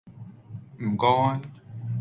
[0.79, 1.41] 唔該